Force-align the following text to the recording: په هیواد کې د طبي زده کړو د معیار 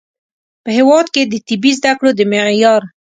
په 0.63 0.69
هیواد 0.77 1.05
کې 1.13 1.21
د 1.25 1.33
طبي 1.47 1.71
زده 1.79 1.91
کړو 1.97 2.11
د 2.15 2.21
معیار 2.31 2.81